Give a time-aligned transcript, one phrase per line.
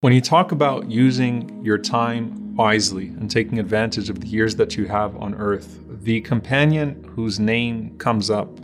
[0.00, 4.76] When you talk about using your time wisely and taking advantage of the years that
[4.76, 8.60] you have on earth, the companion whose name comes up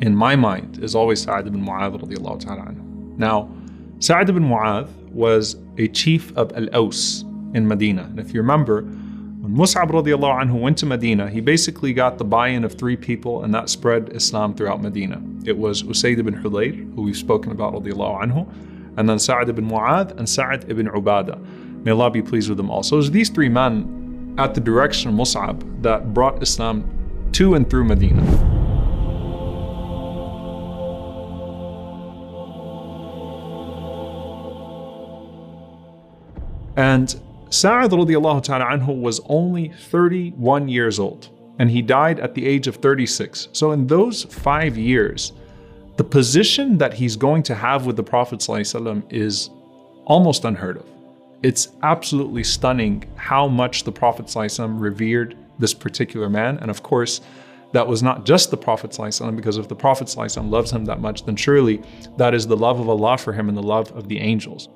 [0.00, 3.18] in my mind is always Sa'ad ibn Mu'adh.
[3.18, 3.54] Now,
[3.98, 7.22] Sa'ad ibn Mu'adh was a chief of Al-Aws
[7.54, 8.04] in Medina.
[8.04, 12.24] And if you remember, when Mus'ab radiallahu anhu went to Medina, he basically got the
[12.24, 15.22] buy-in of three people and that spread Islam throughout Medina.
[15.44, 18.50] It was Usayd ibn Hudayr, who we've spoken about radiallahu anhu,
[18.98, 21.38] and then Sa'ad ibn Mu'adh and Sa'ad ibn Ubadah.
[21.84, 22.82] May Allah be pleased with them all.
[22.82, 26.84] So it was these three men at the direction of Mus'ab that brought Islam
[27.32, 28.22] to and through Medina.
[36.76, 37.08] And
[37.50, 41.28] ta'ala anhu was only 31 years old
[41.58, 43.48] and he died at the age of 36.
[43.52, 45.32] So in those five years,
[45.97, 49.49] the position that he's going to have with the Prophet ﷺ is
[50.05, 50.85] almost unheard of.
[51.43, 56.57] It's absolutely stunning how much the Prophet ﷺ revered this particular man.
[56.59, 57.21] And of course,
[57.73, 60.99] that was not just the Prophet ﷺ, because if the Prophet ﷺ loves him that
[60.99, 61.81] much, then surely
[62.17, 64.69] that is the love of Allah for him and the love of the angels.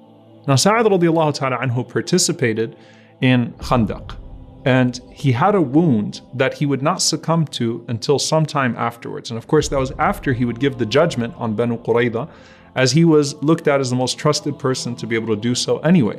[0.48, 2.76] Now, Sa'ad radiallahu ta'ala anhu participated
[3.22, 4.16] in Khandaq.
[4.65, 9.31] and he had a wound that he would not succumb to until sometime afterwards.
[9.31, 12.29] And of course, that was after he would give the judgment on Banu Qurayza,
[12.75, 15.55] as he was looked at as the most trusted person to be able to do
[15.55, 16.19] so anyway.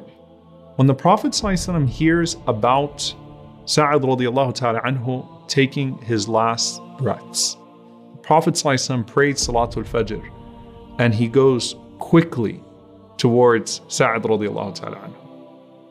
[0.76, 3.14] When the Prophet ﷺ hears about
[3.66, 7.56] Sa'ad radiallahu ta'ala anhu taking his last breaths,
[8.12, 10.30] the Prophet ﷺ prayed Salatul Fajr
[11.00, 12.62] and he goes quickly
[13.18, 15.23] towards Sa'ad radiallahu ta'ala anhu.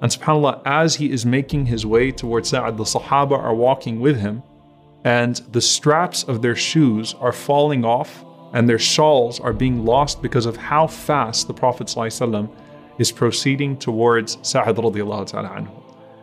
[0.02, 4.18] And subhanAllah, as he is making his way towards Sa'ad, the Sahaba are walking with
[4.18, 4.42] him,
[5.04, 10.20] and the straps of their shoes are falling off, and their shawls are being lost
[10.20, 12.50] because of how fast the Prophet ﷺ
[12.98, 14.76] is proceeding towards Sa'ad.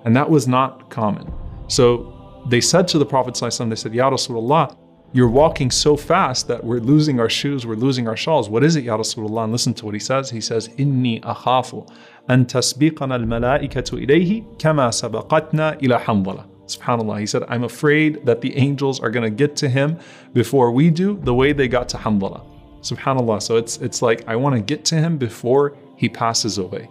[0.05, 1.33] And that was not common.
[1.67, 4.75] So they said to the Prophet ﷺ, they said, Ya Rasulullah,
[5.11, 8.49] you're walking so fast that we're losing our shoes, we're losing our shawls.
[8.49, 9.45] What is it, Ya Rasulullah?
[9.45, 10.29] And listen to what he says.
[10.29, 11.89] He says, Inni akhafu
[12.29, 16.45] an tasbiqana al-malaikatu ilayhi kama sabaqatna ila hanzala.
[16.69, 17.19] Subhanallah.
[17.19, 19.97] He said, I'm afraid that the angels are going to get to him
[20.33, 22.45] before we do the way they got to Hanzala.
[22.81, 23.41] Subhanallah.
[23.41, 26.87] So it's it's like I want to get to him before he passes away.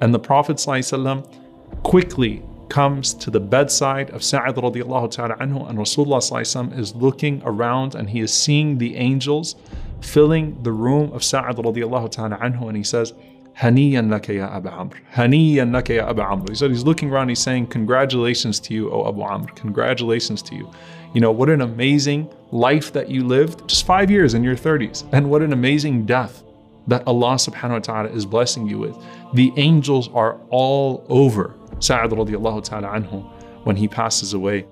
[0.00, 5.78] And the Prophet ﷺ quickly comes to the bedside of Sa'ad radiallahu ta'ala anhu, and
[5.78, 9.56] Rasulullah is looking around and he is seeing the angels
[10.00, 13.14] filling the room of Sa'ad radiallahu ta'ala anhu, and he says,
[13.60, 14.96] Haniyan laka ya Abu Amr.
[15.14, 16.50] Haniyan laka ya Abu Amr.
[16.50, 19.50] He said he's looking around, he's saying, Congratulations to you, O Abu Amr.
[19.52, 20.70] Congratulations to you.
[21.12, 25.08] You know, what an amazing life that you lived, just five years in your 30s,
[25.12, 26.44] and what an amazing death
[26.86, 28.96] that Allah subhanahu wa ta'ala is blessing you with.
[29.34, 33.24] The angels are all over Sa'ad radiallahu ta'ala anhu
[33.64, 34.66] when he passes away.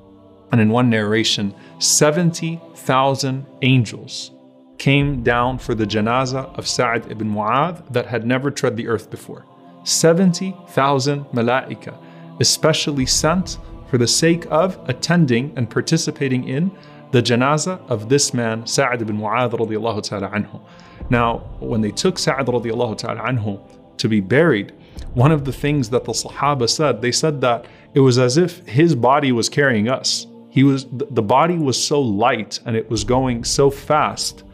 [0.52, 4.30] And in one narration, 70,000 angels
[4.78, 9.10] came down for the janazah of Sa'ad ibn Mu'adh that had never tread the earth
[9.10, 9.44] before.
[9.84, 11.96] 70,000 malaika,
[12.40, 16.70] especially sent for the sake of attending and participating in
[17.12, 20.60] the janazah of this man, Sa'ad ibn Mu'adh ta'ala anhu.
[21.08, 23.60] Now, when they took Sa'ad radiallahu ta'ala anhu
[23.96, 24.72] to be buried,
[25.14, 28.58] one of the things that the Sahaba said, they said that it was as if
[28.66, 30.26] his body was carrying us.
[30.50, 34.44] He was the body was so light and it was going so fast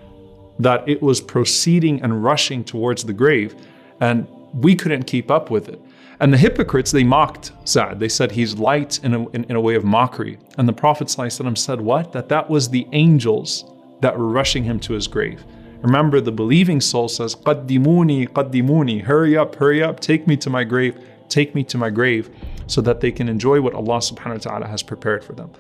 [0.62, 3.54] that it was proceeding and rushing towards the grave,
[4.00, 5.80] and we couldn't keep up with it.
[6.20, 7.98] And the hypocrites, they mocked Sa'ad.
[7.98, 10.38] They said he's light in a, in, in a way of mockery.
[10.56, 12.12] And the Prophet said, What?
[12.12, 13.64] That that was the angels
[14.00, 15.44] that were rushing him to his grave.
[15.80, 20.62] Remember, the believing soul says, Qaddimuni, qaddimuni, hurry up, hurry up, take me to my
[20.62, 20.96] grave,
[21.28, 22.30] take me to my grave,
[22.68, 25.50] so that they can enjoy what Allah subhanahu wa ta'ala has prepared for them.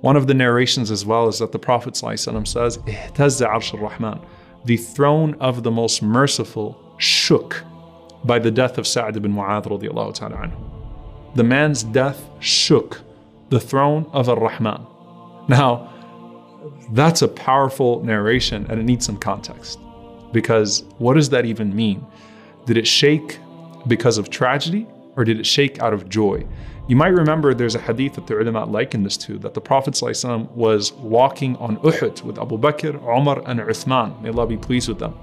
[0.00, 4.20] One of the narrations as well is that the Prophet ﷺ says, Ihtazza arsh rahman
[4.64, 7.62] the throne of the most merciful shook
[8.24, 11.34] by the death of Sa'd ibn Mu'adh radiallahu.
[11.34, 13.02] The man's death shook
[13.50, 14.86] the throne of Ar-Rahman.
[15.48, 15.92] Now,
[16.92, 19.78] that's a powerful narration and it needs some context.
[20.32, 22.06] Because what does that even mean?
[22.64, 23.38] Did it shake
[23.86, 26.45] because of tragedy or did it shake out of joy?
[26.89, 29.93] You might remember there's a hadith that the ulama liken this to that the Prophet
[29.93, 34.19] ﷺ was walking on Uhud with Abu Bakr, Umar, and Uthman.
[34.21, 35.15] May Allah be pleased with them.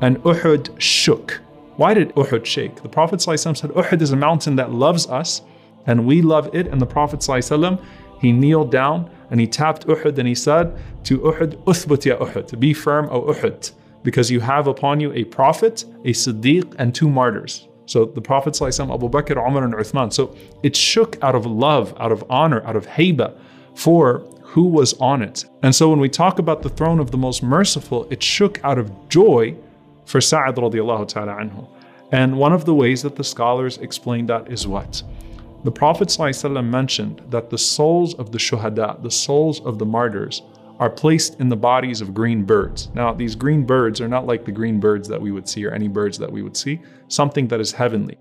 [0.00, 1.42] And Uhud shook.
[1.76, 2.82] Why did Uhud shake?
[2.82, 5.42] The Prophet ﷺ said, Uhud is a mountain that loves us
[5.86, 6.66] and we love it.
[6.68, 7.82] And the Prophet ﷺ,
[8.20, 10.74] he kneeled down and he tapped Uhud and he said
[11.04, 15.24] to Uhud, Uthbut ya Uhud, be firm, O Uhud, because you have upon you a
[15.24, 17.68] prophet, a Siddiq, and two martyrs.
[17.85, 20.11] So the Prophet ﷺ, Abu Bakr, Umar, and Uthman.
[20.11, 23.37] So it shook out of love, out of honor, out of haiba
[23.75, 25.45] for who was on it.
[25.63, 28.77] And so when we talk about the throne of the most merciful, it shook out
[28.77, 29.55] of joy
[30.05, 31.67] for Sa'ad radiallahu ta'ala anhu.
[32.11, 35.03] And one of the ways that the scholars explain that is what?
[35.63, 40.41] The Prophet ﷺ mentioned that the souls of the shuhada, the souls of the martyrs,
[40.79, 42.89] are placed in the bodies of green birds.
[42.93, 45.71] Now, these green birds are not like the green birds that we would see or
[45.71, 48.17] any birds that we would see, something that is heavenly.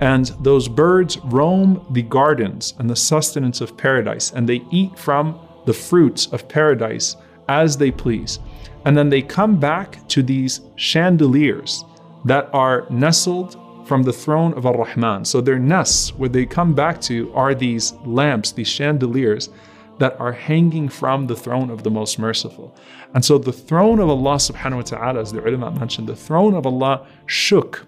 [0.00, 5.40] And those birds roam the gardens and the sustenance of paradise, and they eat from
[5.66, 7.16] the fruits of paradise
[7.48, 8.38] as they please.
[8.84, 11.84] And then they come back to these chandeliers
[12.24, 15.24] that are nestled from the throne of Ar Rahman.
[15.24, 19.50] So their nests, where they come back to, are these lamps, these chandeliers
[19.98, 22.74] that are hanging from the throne of the most merciful.
[23.14, 26.54] And so the throne of Allah subhanahu wa ta'ala, as the ulama mentioned, the throne
[26.54, 27.86] of Allah shook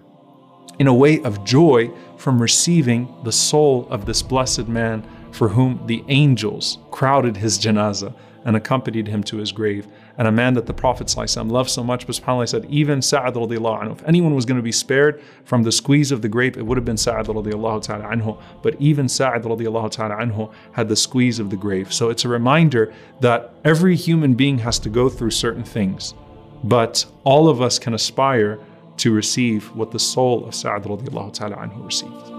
[0.79, 5.81] in a way of joy from receiving the soul of this blessed man for whom
[5.85, 8.13] the angels crowded his janazah
[8.45, 9.87] and accompanied him to his grave.
[10.17, 13.35] And a man that the Prophet ﷺ loved so much, but subhanAllah said, even Sa'ad
[13.35, 16.57] radiallahu anhu, if anyone was going to be spared from the squeeze of the grape,
[16.57, 18.41] it would have been Sa'ad radiallahu ta'ala anhu.
[18.63, 21.93] But even Sa'ad radiallahu ta'ala anhu had the squeeze of the grave.
[21.93, 26.15] So it's a reminder that every human being has to go through certain things.
[26.63, 28.59] But all of us can aspire
[28.97, 32.36] to receive what the soul of Sa'ad radiallahu ta'ala anhu received.